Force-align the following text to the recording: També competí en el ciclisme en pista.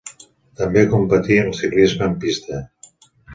També 0.61 0.81
competí 0.93 1.37
en 1.41 1.51
el 1.51 1.55
ciclisme 1.59 2.09
en 2.13 2.17
pista. 2.25 2.65